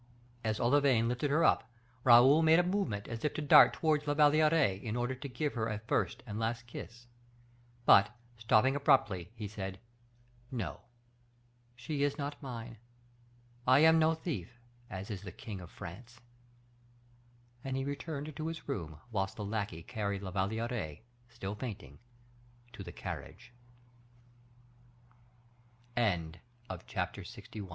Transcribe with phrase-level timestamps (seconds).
[0.43, 1.69] As Olivain lifted her up,
[2.03, 5.53] Raoul made a movement as if to dart towards La Valliere, in order to give
[5.53, 7.05] her a first and last kiss,
[7.85, 9.79] but, stopping abruptly, he said,
[10.49, 10.79] "No!
[11.75, 12.77] she is not mine.
[13.67, 14.57] I am no thief
[14.89, 16.19] as is the king of France."
[17.63, 21.99] And he returned to his room, whilst the lackey carried La Valliere, still fainting,
[22.73, 23.53] to the carriage.
[26.87, 27.67] Chapter LXII.